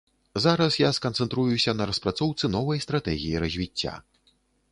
[0.43, 3.93] Зараз я сканцэнтруюся на распрацоўцы новай стратэгіі развіцця.